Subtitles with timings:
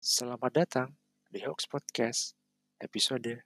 [0.00, 0.96] Selamat datang
[1.28, 2.32] di Hoax Podcast
[2.80, 3.44] episode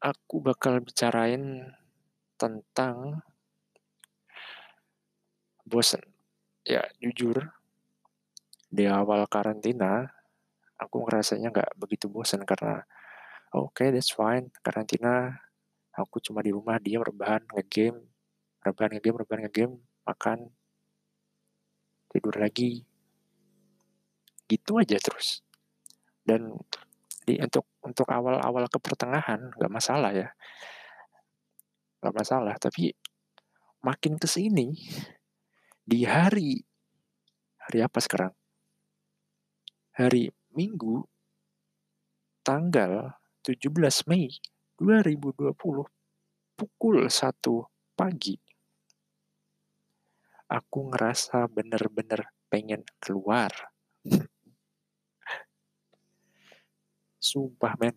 [0.02, 1.70] aku bakal bicarain
[2.34, 3.22] tentang
[5.62, 6.02] bosen.
[6.66, 7.54] Ya, jujur,
[8.66, 10.10] di awal karantina,
[10.74, 12.82] aku ngerasanya nggak begitu bosen karena
[13.54, 14.50] oke, okay, that's fine.
[14.58, 15.38] Karantina,
[16.02, 18.00] aku cuma di rumah, dia rebahan, ngegame,
[18.64, 20.38] rebahan, ngegame, rebahan, ngegame, makan,
[22.10, 22.82] tidur lagi.
[24.50, 25.44] Gitu aja terus.
[26.26, 26.58] Dan
[27.24, 30.28] di untuk untuk awal-awal ke pertengahan nggak masalah ya.
[32.02, 32.90] Nggak masalah, tapi
[33.84, 34.74] makin ke sini
[35.84, 36.58] di hari
[37.60, 38.34] hari apa sekarang?
[39.94, 41.06] Hari Minggu
[42.42, 44.26] tanggal 17 Mei
[44.80, 45.99] 2020
[46.60, 47.64] pukul 1
[47.96, 48.36] pagi
[50.50, 53.54] aku ngerasa bener-bener pengen keluar.
[57.22, 57.94] Sumpah men.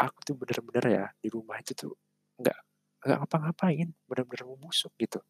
[0.00, 1.92] Aku tuh bener-bener ya di rumah itu tuh
[2.40, 2.58] nggak
[3.04, 5.20] nggak ngapa-ngapain, bener-bener membusuk gitu.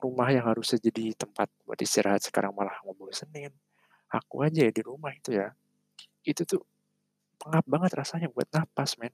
[0.00, 3.52] Rumah yang harusnya jadi tempat buat istirahat sekarang malah ngebosenin.
[4.08, 5.52] Aku aja ya di rumah itu ya.
[6.24, 6.64] Itu tuh
[7.42, 9.10] pengap banget rasanya buat napas men.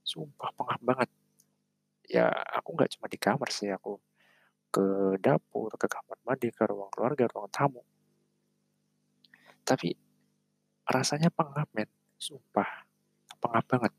[0.00, 1.10] Sumpah pengap banget.
[2.08, 4.00] Ya aku nggak cuma di kamar sih, aku
[4.72, 7.84] ke dapur, ke kamar mandi, ke ruang keluarga, ruang tamu.
[9.66, 9.92] Tapi
[10.88, 12.88] rasanya pengap men, sumpah
[13.42, 13.92] pengap banget.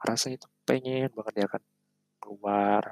[0.00, 1.62] Rasanya itu pengen banget ya kan
[2.22, 2.82] keluar,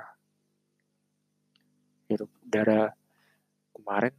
[2.11, 2.93] hirup udara.
[3.73, 4.15] Kemarin,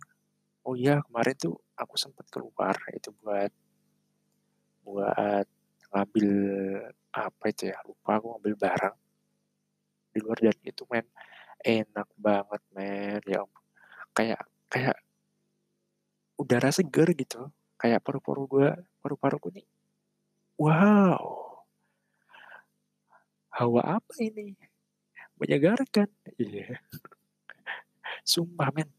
[0.64, 3.52] oh iya kemarin tuh aku sempat keluar itu buat
[4.88, 5.48] buat
[5.92, 6.30] ngambil
[7.12, 8.96] apa itu ya lupa aku ngambil barang.
[10.16, 11.06] Di luar dan itu men
[11.60, 13.44] enak banget men ya
[14.16, 14.96] kayak kayak
[16.40, 18.70] udara seger gitu kayak paru-paru gue
[19.04, 19.68] paru-paruku nih
[20.56, 21.48] wow.
[23.58, 24.54] Hawa apa ini?
[25.42, 26.14] Menyegarkan.
[26.38, 26.78] Iya.
[26.78, 26.78] Yeah.
[28.22, 28.90] sumpah men.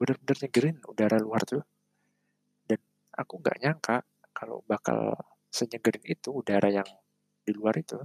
[0.00, 1.60] Bener-bener nyegerin udara luar tuh.
[2.64, 2.80] Dan
[3.12, 4.00] aku nggak nyangka
[4.36, 5.14] kalau bakal
[5.48, 6.86] senyegerin itu udara yang
[7.46, 7.96] di luar itu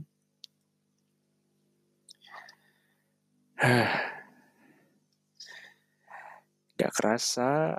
[6.79, 7.75] Gak kerasa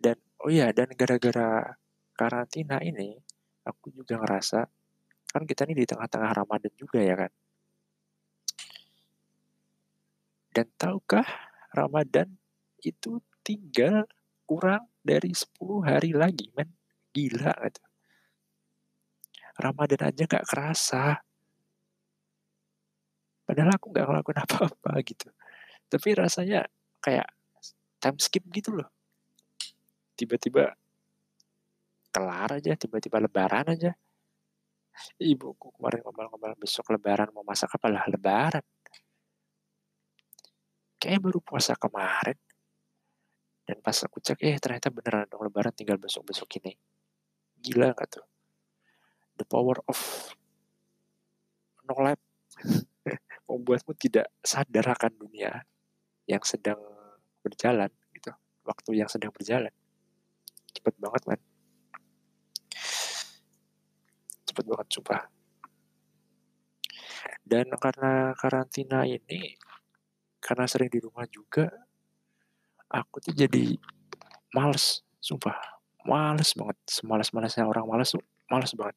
[0.00, 1.76] dan oh iya dan gara-gara
[2.16, 3.20] karantina ini
[3.68, 4.64] aku juga ngerasa
[5.28, 7.28] kan kita ini di tengah-tengah Ramadan juga ya kan.
[10.48, 11.28] Dan tahukah
[11.76, 12.32] Ramadan
[12.80, 14.08] itu tinggal
[14.48, 16.72] kurang dari 10 hari lagi men.
[17.12, 17.87] Gila gitu.
[19.58, 21.18] Ramadan aja gak kerasa.
[23.42, 25.28] Padahal aku nggak ngelakuin apa-apa gitu.
[25.90, 26.62] Tapi rasanya
[27.02, 27.26] kayak
[27.98, 28.86] time skip gitu loh.
[30.14, 30.70] Tiba-tiba
[32.14, 33.90] kelar aja tiba-tiba lebaran aja.
[35.18, 37.86] Ibuku kemarin ngomel-ngomel besok lebaran mau masak apa?
[37.90, 38.62] Lah lebaran.
[40.98, 42.38] Kayaknya baru puasa kemarin.
[43.66, 46.72] Dan pas aku cek eh ternyata beneran dong lebaran tinggal besok-besok ini.
[47.58, 48.26] Gila gak tuh
[49.38, 49.98] the power of
[51.86, 52.20] no lab
[53.48, 55.64] membuatmu tidak sadar akan dunia
[56.28, 56.76] yang sedang
[57.40, 58.28] berjalan gitu.
[58.66, 59.72] Waktu yang sedang berjalan.
[60.76, 61.40] Cepet banget man.
[64.44, 65.32] Cepet banget coba
[67.48, 69.56] dan karena karantina ini
[70.38, 71.64] karena sering di rumah juga
[72.92, 73.72] aku tuh jadi
[74.52, 75.56] males sumpah.
[76.04, 76.78] Males banget.
[76.88, 78.12] Semalas-malasnya orang males
[78.48, 78.96] males banget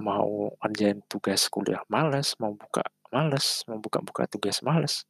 [0.00, 5.04] mau kerjain tugas kuliah males, mau buka males, mau buka-buka tugas males.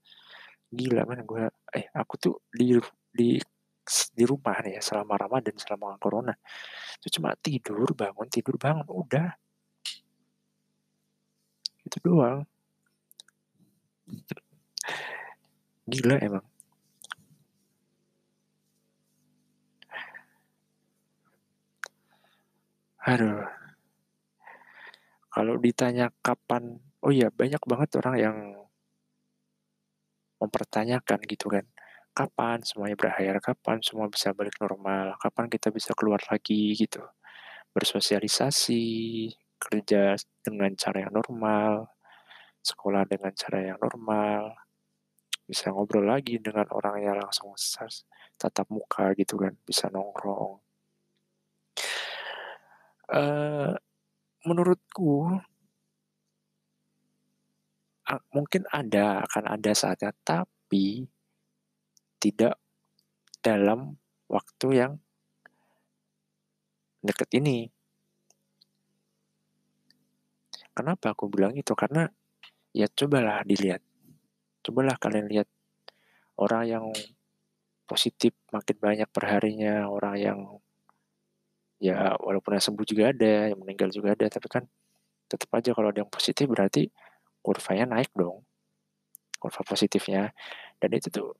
[0.70, 2.76] Gila man gue, eh aku tuh di
[3.14, 3.38] di
[4.18, 6.34] di rumah nih ya selama Ramadan selama corona
[6.98, 9.30] itu cuma tidur bangun tidur bangun udah.
[11.86, 12.42] Itu doang.
[15.86, 16.46] Gila emang.
[23.06, 23.65] Aduh
[25.36, 26.64] kalau ditanya kapan,
[27.04, 28.38] oh iya banyak banget orang yang
[30.42, 31.64] mempertanyakan gitu kan,
[32.18, 37.00] kapan semuanya berakhir, kapan semua bisa balik normal, kapan kita bisa keluar lagi gitu,
[37.76, 38.84] bersosialisasi,
[39.64, 40.02] kerja
[40.46, 41.72] dengan cara yang normal,
[42.64, 44.42] sekolah dengan cara yang normal,
[45.50, 47.50] bisa ngobrol lagi dengan orang yang langsung
[48.40, 50.60] tatap muka gitu kan, bisa nongkrong.
[53.12, 53.76] Eee,
[54.46, 55.42] menurutku
[58.30, 61.10] mungkin ada, akan ada saatnya, tapi
[62.22, 62.54] tidak
[63.42, 63.98] dalam
[64.30, 64.92] waktu yang
[67.02, 67.66] deket ini.
[70.76, 71.74] Kenapa aku bilang itu?
[71.74, 72.06] Karena,
[72.70, 73.82] ya cobalah dilihat,
[74.62, 75.48] cobalah kalian lihat
[76.38, 76.86] orang yang
[77.88, 80.40] positif makin banyak per harinya, orang yang
[81.76, 84.64] ya walaupun yang sembuh juga ada, yang meninggal juga ada, tapi kan
[85.26, 86.88] tetep aja kalau ada yang positif berarti
[87.44, 88.42] kurvanya naik dong,
[89.38, 90.32] kurva positifnya.
[90.80, 91.36] Dan itu tuh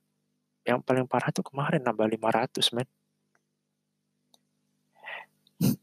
[0.67, 2.89] yang paling parah tuh kemarin nambah 500 men.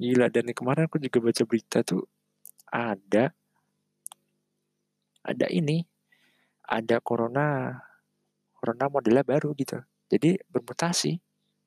[0.00, 2.04] Gila, dan kemarin aku juga baca berita tuh
[2.68, 3.32] ada
[5.22, 5.86] ada ini,
[6.66, 7.78] ada corona
[8.58, 9.80] corona modelnya baru gitu.
[10.12, 11.18] Jadi bermutasi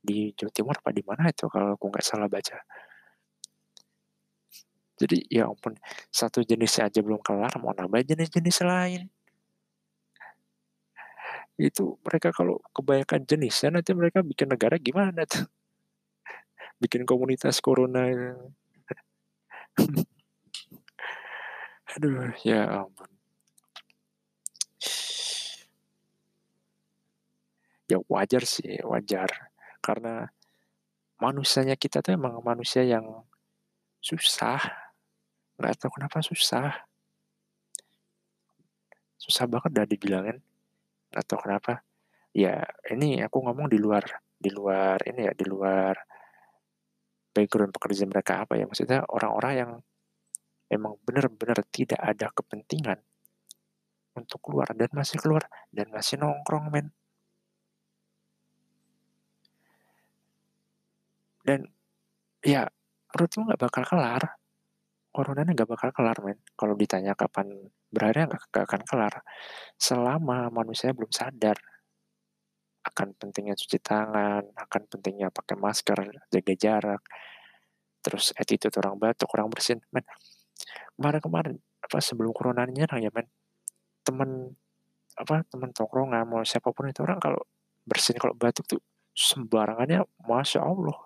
[0.06, 2.62] di Jawa Timur apa di mana itu kalau aku nggak salah baca.
[4.96, 5.76] Jadi ya ampun,
[6.08, 9.12] satu jenisnya aja belum kelar mau nambah jenis-jenis lain.
[11.60, 15.48] Itu mereka kalau kebanyakan jenisnya nanti mereka bikin negara gimana tuh?
[16.82, 18.08] Bikin komunitas corona.
[21.96, 23.08] Aduh, ya ampun.
[27.88, 29.55] Ya wajar sih, wajar.
[29.86, 30.26] Karena
[31.22, 33.06] manusianya kita tuh emang manusia yang
[34.02, 34.58] susah,
[35.62, 36.90] nggak tahu kenapa susah.
[39.22, 40.42] Susah banget dah dibilangin,
[41.14, 41.86] tahu kenapa.
[42.34, 44.04] Ya ini aku ngomong di luar
[44.36, 45.94] di luar ini ya, di luar
[47.32, 49.72] background pekerjaan mereka apa ya, maksudnya orang-orang yang
[50.74, 53.00] emang bener-bener tidak ada kepentingan
[54.16, 56.90] untuk keluar dan masih keluar dan masih nongkrong men.
[61.46, 61.70] Dan
[62.42, 62.66] ya
[63.14, 64.24] menurutku nggak bakal kelar.
[65.14, 66.42] Corona ini nggak bakal kelar men.
[66.58, 67.48] Kalau ditanya kapan
[67.94, 69.22] berakhirnya nggak akan kelar.
[69.78, 71.56] Selama manusia belum sadar
[72.86, 77.02] akan pentingnya cuci tangan, akan pentingnya pakai masker, jaga jarak,
[78.06, 80.06] terus attitude orang batuk, orang bersin, men.
[80.96, 83.26] Kemarin-kemarin apa sebelum corona nyerang ya men,
[84.06, 84.54] temen
[85.18, 87.42] apa temen tongkrongan mau siapa pun itu orang kalau
[87.88, 88.82] bersin kalau batuk tuh
[89.18, 90.98] sembarangannya masya Allah.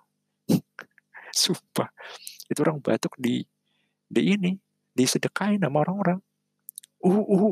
[1.40, 1.88] Sumpah,
[2.50, 3.46] itu orang batuk di
[4.10, 4.52] di ini,
[4.94, 6.18] disedekahin sama orang-orang.
[7.06, 7.50] "Uhu uhu,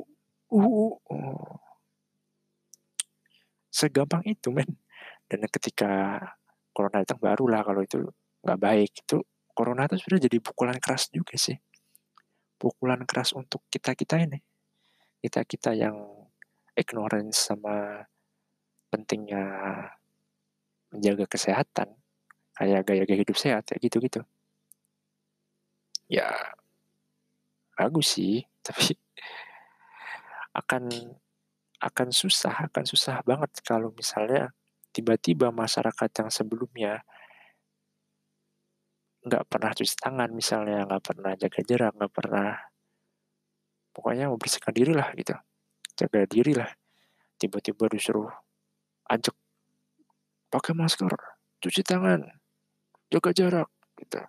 [0.51, 1.59] uhu uh." Oh.
[3.71, 4.67] Segampang itu men.
[5.29, 6.19] Dan ketika
[6.75, 8.03] corona datang barulah kalau itu
[8.43, 8.91] nggak baik.
[9.07, 9.23] Itu
[9.55, 11.55] corona itu sebenarnya jadi pukulan keras juga sih.
[12.59, 14.43] Pukulan keras untuk kita-kita ini.
[15.23, 15.95] Kita-kita yang
[16.75, 18.07] ignorance sama
[18.89, 19.45] pentingnya
[20.95, 21.93] menjaga kesehatan,
[22.59, 24.21] kayak gaya-gaya hidup sehat, kayak gitu-gitu.
[26.11, 26.35] Ya,
[27.79, 28.99] bagus sih, tapi
[30.59, 30.91] akan
[31.79, 34.51] akan susah akan susah banget kalau misalnya
[34.91, 37.07] tiba-tiba masyarakat yang sebelumnya
[39.23, 42.51] nggak pernah cuci tangan misalnya, nggak pernah jaga jarak, nggak pernah
[43.95, 45.35] pokoknya membersihkan diri lah gitu,
[45.95, 46.71] jaga diri lah.
[47.39, 48.31] Tiba-tiba disuruh
[49.07, 49.37] ajak
[50.51, 51.13] pakai masker,
[51.63, 52.27] cuci tangan,
[53.09, 54.21] jaga jarak, gitu.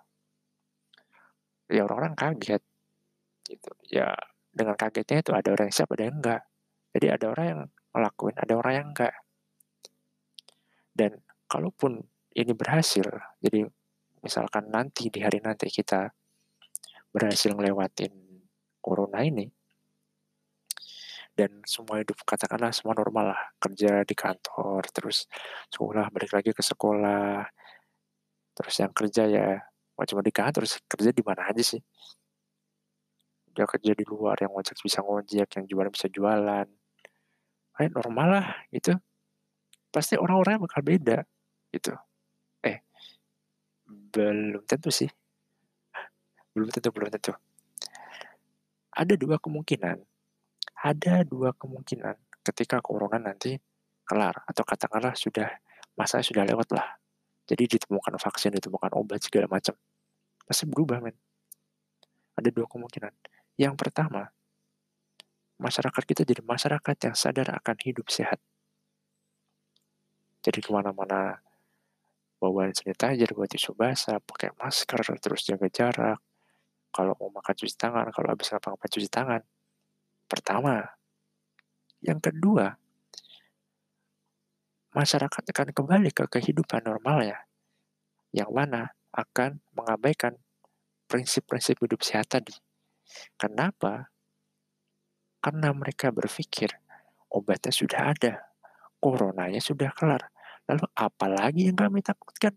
[1.69, 2.63] Ya orang-orang kaget,
[3.45, 3.71] gitu.
[3.87, 4.15] Ya
[4.49, 6.41] dengan kagetnya itu ada orang yang siap, ada yang enggak.
[6.95, 7.61] Jadi ada orang yang
[7.93, 9.15] ngelakuin, ada orang yang enggak.
[10.89, 11.11] Dan
[11.47, 12.01] kalaupun
[12.35, 13.05] ini berhasil,
[13.39, 13.65] jadi
[14.19, 16.11] misalkan nanti di hari nanti kita
[17.09, 18.11] berhasil ngelewatin
[18.83, 19.47] corona ini,
[21.33, 25.25] dan semua hidup katakanlah semua normal lah, kerja di kantor, terus
[25.71, 27.47] sekolah balik lagi ke sekolah,
[28.59, 29.47] terus yang kerja ya
[29.99, 31.79] di kantor, terus kerja di mana aja sih.
[33.55, 36.67] Dia kerja di luar, yang ngojek bisa ngojek, yang jualan bisa jualan.
[37.75, 38.95] Kayak normal lah gitu.
[39.91, 41.17] Pasti orang-orangnya bakal beda,
[41.71, 41.95] gitu.
[42.63, 42.83] Eh,
[43.87, 45.09] belum tentu sih.
[46.51, 47.33] Belum tentu belum tentu.
[48.91, 49.97] Ada 2 kemungkinan.
[50.83, 53.55] Ada 2 kemungkinan ketika corona nanti
[54.03, 55.47] kelar atau katakanlah sudah
[55.95, 56.98] masanya sudah lewat lah.
[57.49, 59.73] Jadi ditemukan vaksin, ditemukan obat segala macam.
[60.45, 61.17] Pasti berubah men.
[62.37, 63.09] Ada 2 kemungkinan.
[63.57, 64.29] Yang pertama,
[65.57, 68.37] masyarakat kita jadi masyarakat yang sadar akan hidup sehat.
[70.45, 71.41] Jadi ke mana-mana
[72.39, 76.21] bawa sanitizer, bawa tisu basah, pakai masker, terus jaga jarak.
[76.93, 79.41] Kalau mau makan cuci tangan, kalau habis ngapa-ngapain cuci tangan.
[80.29, 80.85] Pertama.
[81.99, 82.79] Yang kedua,
[84.93, 87.39] masyarakat akan kembali ke kehidupan normal ya.
[88.33, 88.81] Yang mana
[89.13, 90.37] akan mengabaikan
[91.09, 92.53] prinsip-prinsip hidup sehat tadi.
[93.37, 94.13] Kenapa?
[95.41, 96.77] Karena mereka berpikir
[97.33, 98.33] obatnya sudah ada,
[99.01, 100.29] coronanya sudah kelar.
[100.69, 102.53] Lalu apalagi yang kami takutkan?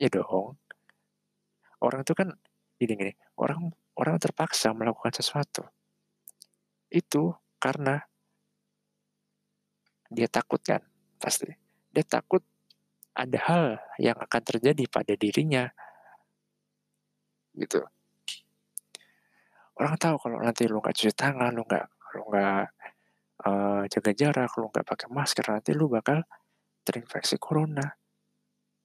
[0.00, 0.58] Ya dong.
[1.78, 2.34] Orang itu kan
[2.80, 5.62] gini-gini, orang orang terpaksa melakukan sesuatu.
[6.90, 8.02] Itu karena
[10.10, 10.82] dia takut kan,
[11.20, 11.52] pasti.
[11.92, 12.40] Dia takut
[13.12, 13.64] ada hal
[14.00, 15.68] yang akan terjadi pada dirinya.
[17.52, 17.84] Gitu.
[19.76, 21.86] Orang tahu kalau nanti lu nggak cuci tangan, lu nggak
[22.16, 22.64] lu nggak
[23.44, 26.24] uh, jaga jarak, lu nggak pakai masker, nanti lu bakal
[26.84, 27.84] terinfeksi corona,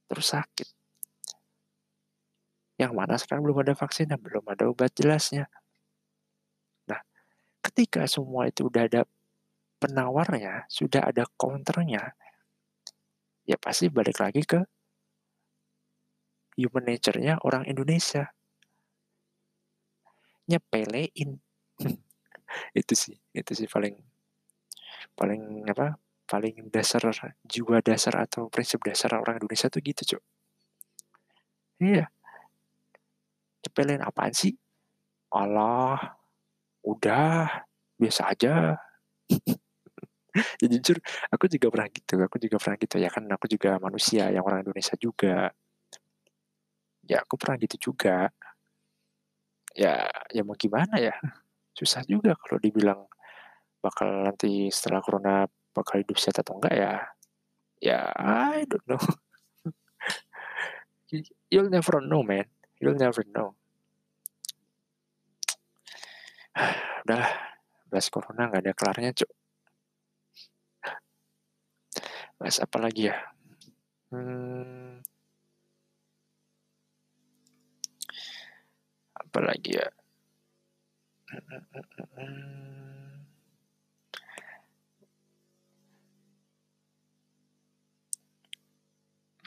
[0.07, 0.67] terus sakit.
[2.75, 5.47] Yang mana sekarang belum ada vaksinnya, belum ada obat jelasnya.
[6.91, 6.99] Nah,
[7.63, 9.01] ketika semua itu udah ada
[9.79, 12.15] penawarnya, sudah ada counternya,
[13.45, 14.59] ya pasti balik lagi ke
[16.55, 18.31] human nature-nya orang Indonesia.
[20.47, 21.39] Nyepelein.
[22.79, 23.95] itu sih, itu sih paling
[25.13, 25.99] paling apa?
[26.25, 27.05] Paling dasar
[27.45, 30.23] jiwa dasar atau prinsip dasar orang Indonesia tuh gitu, Cok.
[31.85, 32.09] Iya.
[33.61, 34.57] Nyepelein apaan sih?
[35.29, 36.17] Allah,
[36.81, 37.67] udah
[37.99, 38.79] biasa aja.
[40.61, 40.97] ya jujur,
[41.31, 42.13] aku juga pernah gitu.
[42.19, 43.23] Aku juga pernah gitu ya kan.
[43.31, 45.51] Aku juga manusia yang orang Indonesia juga.
[47.05, 48.29] Ya aku pernah gitu juga.
[49.75, 51.15] Ya, ya mau gimana ya?
[51.75, 53.07] Susah juga kalau dibilang
[53.83, 56.93] bakal nanti setelah corona bakal hidup sehat atau enggak ya.
[57.83, 59.01] Ya, I don't know.
[61.51, 62.47] You'll never know, man.
[62.79, 63.53] You'll never know.
[67.05, 67.27] Udah,
[67.91, 69.29] bahas corona nggak ada kelarnya, cuk.
[72.39, 73.17] Bahas apa lagi ya?
[74.11, 75.03] Hmm,
[79.21, 79.87] apa lagi ya?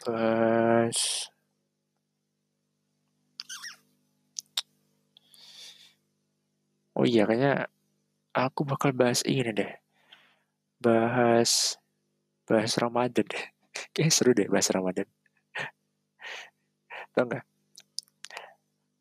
[0.05, 1.31] Bahas
[6.99, 7.53] Oh iya, kayaknya
[8.45, 9.73] aku bakal bahas ini deh.
[10.83, 11.79] Bahas
[12.49, 13.45] bahas Ramadan deh.
[13.95, 15.09] Kayaknya seru deh bahas Ramadan.
[17.13, 17.45] Tau nggak?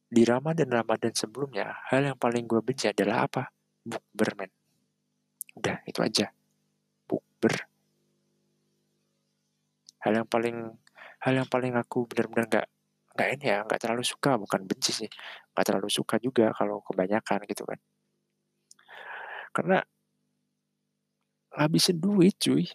[0.08, 3.51] Di Ramadan-Ramadan sebelumnya, hal yang paling gue benci adalah apa?
[3.84, 4.51] Bukber, men.
[5.60, 6.32] Udah, itu aja.
[7.08, 7.68] Bukber.
[10.04, 10.56] Hal yang paling
[11.27, 12.68] hal yang paling aku benar-benar nggak
[13.18, 15.10] nggak ini ya nggak terlalu suka bukan benci sih
[15.58, 17.82] nggak terlalu suka juga kalau kebanyakan gitu kan
[19.50, 19.82] karena
[21.58, 22.70] ngabisin duit cuy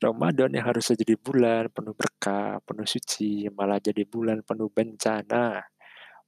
[0.00, 5.60] Ramadan yang harusnya jadi bulan penuh berkah, penuh suci, malah jadi bulan penuh bencana,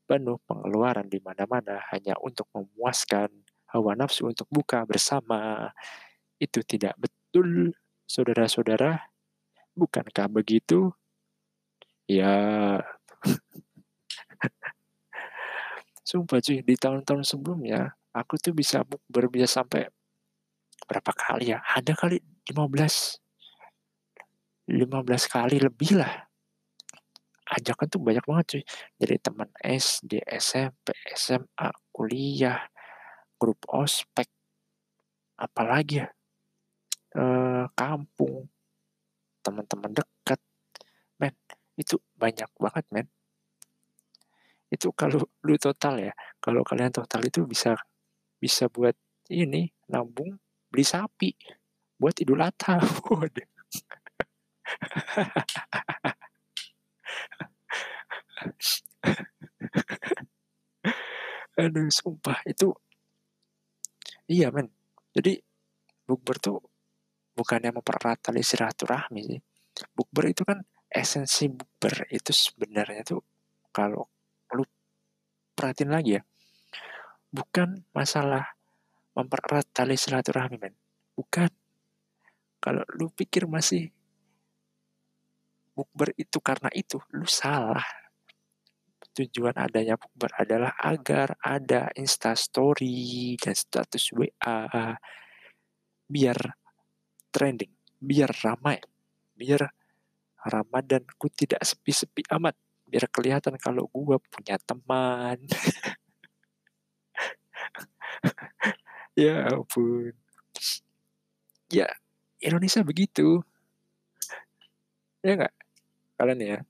[0.04, 3.32] penuh pengeluaran di mana-mana hanya untuk memuaskan
[3.72, 5.72] hawa nafsu untuk buka bersama.
[6.36, 7.72] Itu tidak betul,
[8.04, 9.08] saudara-saudara.
[9.72, 10.92] Bukankah begitu?
[12.04, 12.76] Ya,
[16.08, 19.88] sumpah cuy, di tahun-tahun sebelumnya, aku tuh bisa bukber bisa sampai
[20.84, 21.64] berapa kali ya?
[21.64, 22.20] Ada kali
[22.50, 23.22] 15
[24.70, 26.30] 15 kali lebih lah.
[27.52, 28.64] Ajakan tuh banyak banget cuy.
[28.96, 32.64] Dari teman SD, SMP, SMA, kuliah,
[33.36, 34.30] grup ospek,
[35.36, 36.08] apalagi ya,
[37.12, 37.22] e,
[37.74, 38.48] kampung,
[39.42, 40.40] teman-teman dekat,
[41.18, 41.34] men,
[41.76, 43.06] itu banyak banget men.
[44.72, 47.76] Itu kalau lu total ya, kalau kalian total itu bisa
[48.40, 48.96] bisa buat
[49.28, 50.40] ini nabung
[50.72, 51.30] beli sapi
[52.02, 52.82] buat idul adha.
[61.62, 62.74] Aduh, sumpah itu
[64.26, 64.66] iya men.
[65.14, 65.38] Jadi
[66.08, 66.58] bukber tuh
[67.38, 69.38] bukannya mempererat tali silaturahmi sih.
[69.94, 70.58] Bukber itu kan
[70.90, 73.22] esensi bukber itu sebenarnya tuh
[73.70, 74.10] kalau
[74.56, 74.64] lu
[75.54, 76.22] perhatiin lagi ya,
[77.30, 78.58] bukan masalah
[79.14, 80.74] mempererat tali silaturahmi men.
[81.14, 81.61] Bukan.
[82.62, 83.90] Kalau lu pikir masih
[85.74, 87.82] bukber itu karena itu, lu salah.
[89.12, 94.94] Tujuan adanya bukber adalah agar ada instastory dan status WA
[96.06, 96.38] biar
[97.34, 98.78] trending, biar ramai,
[99.34, 99.68] biar
[100.42, 102.58] Ramadanku tidak sepi-sepi amat,
[102.90, 105.38] biar kelihatan kalau gue punya teman.
[109.22, 110.10] ya ampun.
[111.70, 111.88] Ya,
[112.42, 113.40] Indonesia begitu.
[115.22, 115.54] Ya enggak?
[116.22, 116.62] kalian ya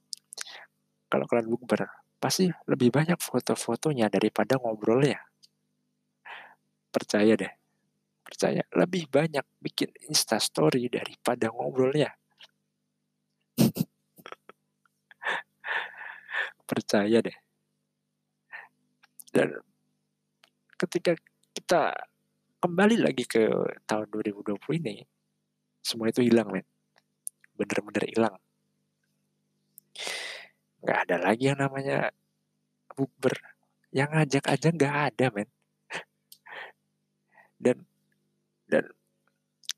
[1.12, 1.84] kalau kalian bukber
[2.16, 5.20] pasti lebih banyak foto-fotonya daripada ngobrolnya
[6.88, 7.52] percaya deh
[8.24, 12.16] percaya lebih banyak bikin insta story daripada ngobrolnya
[16.70, 17.36] percaya deh
[19.36, 19.52] dan
[20.80, 21.12] ketika
[21.52, 21.92] kita
[22.56, 23.52] kembali lagi ke
[23.84, 25.04] tahun 2020 ini
[25.82, 26.66] semua itu hilang men.
[27.58, 28.36] Bener-bener hilang.
[30.82, 32.14] Nggak ada lagi yang namanya
[32.94, 33.34] bukber.
[33.92, 35.50] Yang ngajak aja nggak ada men.
[37.58, 37.84] Dan
[38.70, 38.88] dan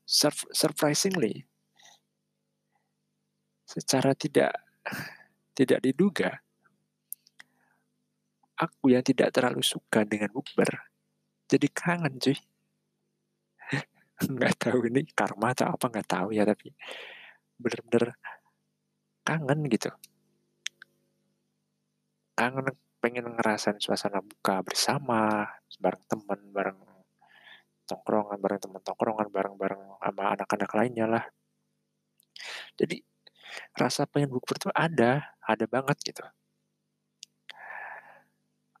[0.05, 1.49] sur surprisingly
[3.65, 4.53] secara tidak
[5.57, 6.45] tidak diduga
[8.55, 10.87] aku yang tidak terlalu suka dengan bukber.
[11.45, 12.37] Jadi kangen cuy
[14.35, 16.71] nggak tahu ini karma atau apa nggak tahu ya tapi
[17.59, 18.15] bener-bener
[19.25, 19.89] kangen gitu.
[22.35, 22.67] Kangen
[22.99, 25.45] pengen ngerasain suasana buka bersama
[25.77, 26.79] bareng teman bareng
[27.85, 31.23] tongkrongan bareng teman tongkrongan bareng bareng sama anak-anak lainnya lah.
[32.75, 32.99] Jadi
[33.77, 36.23] rasa pengen bukber tuh ada ada banget gitu.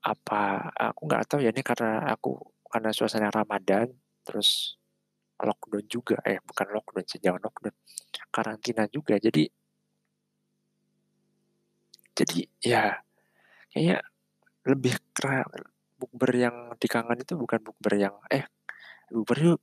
[0.05, 2.37] Apa aku nggak tahu ya ini karena aku
[2.69, 3.93] karena suasana Ramadan
[4.25, 4.77] terus
[5.39, 7.75] lockdown juga eh bukan lockdown sih jangan lockdown
[8.31, 9.19] karantina juga.
[9.19, 9.43] Jadi
[12.15, 12.83] jadi ya
[13.71, 13.97] kayaknya
[14.65, 15.43] lebih kera
[15.99, 18.47] bukber yang dikangen itu bukan bukber yang eh
[19.11, 19.61] bukber yuk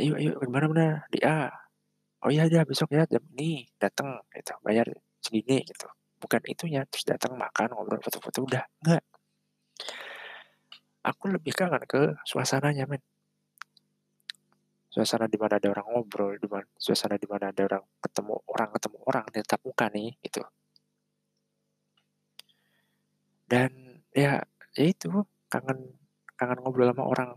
[0.00, 1.50] ayo ayo ke mana mana di A.
[2.22, 4.86] Oh iya ada besok ya jam ini datang gitu bayar
[5.22, 5.86] segini gitu.
[6.22, 9.02] Bukan itunya terus datang makan ngobrol foto-foto udah enggak.
[11.02, 13.02] Aku lebih kangen ke suasananya men
[14.92, 18.68] suasana di mana ada orang ngobrol di mana suasana di mana ada orang ketemu orang
[18.76, 20.44] ketemu orang tetap muka nih gitu.
[23.48, 23.72] Dan
[24.12, 24.44] ya
[24.76, 25.08] ya itu
[25.48, 25.96] kangen
[26.36, 27.30] kangen ngobrol sama orang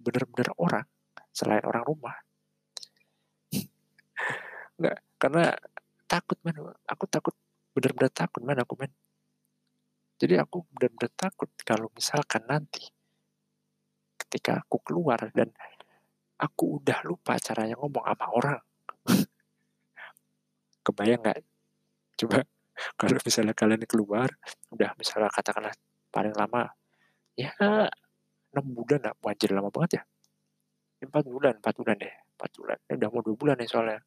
[0.00, 0.88] bener-bener orang
[1.36, 2.16] selain orang rumah.
[4.80, 5.44] Nggak karena
[6.08, 6.56] takut man
[6.88, 7.36] aku takut
[7.76, 8.92] bener-bener takut man aku man
[10.16, 12.88] jadi aku bener-bener takut kalau misalkan nanti
[14.16, 15.52] ketika aku keluar dan
[16.42, 18.60] aku udah lupa caranya ngomong sama orang.
[20.84, 21.38] Kebayang nggak?
[22.18, 22.42] Coba
[22.98, 24.28] kalau misalnya kalian keluar
[24.74, 25.74] udah misalnya katakanlah
[26.10, 26.66] paling lama
[27.38, 27.54] ya
[28.52, 30.04] enam bulan lah wajar lama banget ya.
[31.02, 32.78] Empat bulan empat bulan deh empat bulan.
[32.90, 34.00] Ini udah mau dua bulan nih soalnya.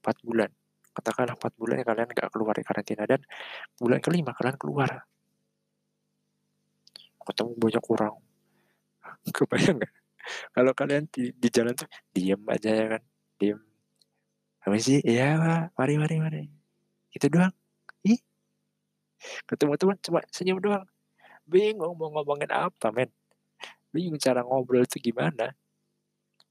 [0.00, 0.50] Empat bulan.
[0.96, 3.04] Katakanlah empat bulan ya kalian nggak keluar dari karantina.
[3.04, 3.20] Dan
[3.76, 4.90] bulan kelima kalian keluar.
[7.28, 8.14] Ketemu banyak orang.
[9.36, 9.92] Kebayang nggak
[10.54, 13.02] kalau kalian di, di jalan tuh diem aja ya kan
[13.38, 13.60] diem.
[14.64, 15.00] Apa sih?
[15.00, 15.38] Iya
[15.74, 16.42] mari mari mari.
[17.14, 17.54] Itu doang.
[18.04, 18.20] Ih.
[19.48, 20.84] Ketemu teman cuma senyum doang.
[21.48, 23.08] Bingung mau ngomongin apa men.
[23.88, 25.56] Bingung cara ngobrol itu gimana.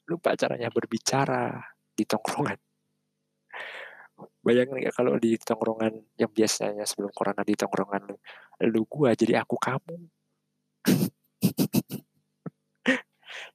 [0.09, 1.61] Lupa caranya berbicara
[1.93, 2.57] di tongkrongan.
[4.41, 8.15] Bayangin ya kalau di tongkrongan yang biasanya sebelum corona di tongkrongan lu
[8.65, 10.09] lu gua jadi aku kamu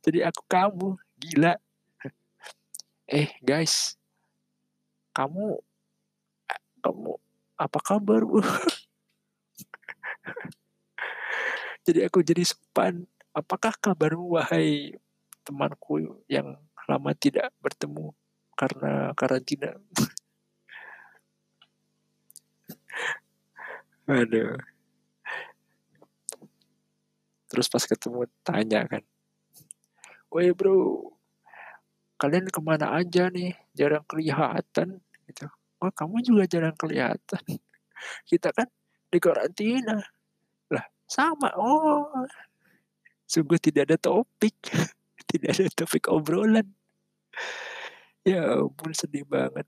[0.03, 1.55] jadi aku kamu gila.
[3.07, 3.95] Eh guys.
[5.15, 5.63] Kamu
[6.83, 7.15] kamu
[7.55, 8.43] apa kabar bu?
[11.87, 13.03] Jadi aku jadi sopan.
[13.35, 14.95] Apakah kabarmu wahai
[15.43, 16.55] temanku yang
[16.87, 18.15] lama tidak bertemu
[18.55, 19.75] karena karantina?
[24.07, 24.63] Aduh.
[27.51, 29.03] Terus pas ketemu tanya kan
[30.33, 31.13] woi bro
[32.17, 33.53] kalian ke mana aja nih?
[33.77, 35.47] Jarang kelihatan gitu.
[35.83, 37.43] Wah kamu juga jarang kelihatan.
[38.31, 38.71] Kita kan
[39.13, 39.99] di karantina.
[40.71, 41.51] Lah sama.
[41.59, 42.09] Oh
[43.27, 44.55] sungguh tidak ada topik.
[45.33, 46.69] Tidak ada topik obrolan.
[48.21, 49.65] Ya ampun sedih banget.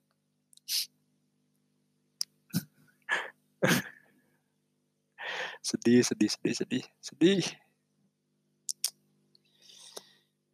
[5.65, 7.41] Sedih sedih sedih sedih sedih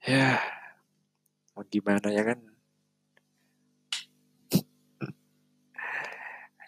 [0.04, 0.40] ya.
[1.54, 2.38] Mau gimana ya kan?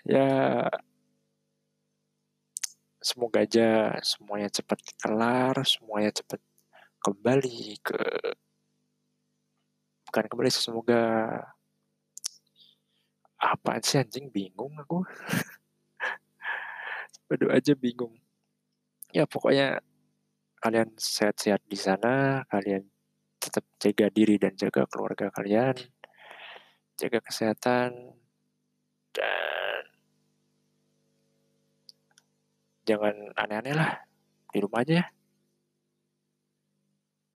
[0.05, 0.29] Ya.
[3.03, 6.39] Semoga aja semuanya cepat kelar, semuanya cepat
[7.03, 7.99] kembali ke
[10.07, 11.03] bukan kembali semoga
[13.43, 14.31] apa sih anjing?
[14.31, 15.03] Bingung aku.
[17.27, 18.15] Waduh aja bingung.
[19.11, 19.83] Ya pokoknya
[20.63, 22.92] kalian sehat-sehat di sana kalian
[23.43, 25.75] tetap jaga diri dan jaga keluarga kalian
[26.95, 28.15] jaga kesehatan
[29.11, 29.83] dan
[32.87, 33.93] jangan aneh-aneh lah,
[34.51, 35.07] di rumah aja ya.